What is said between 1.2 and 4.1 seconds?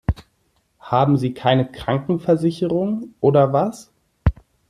keine Krankenversicherung oder was?